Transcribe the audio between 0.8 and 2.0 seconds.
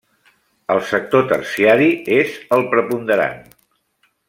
sector terciari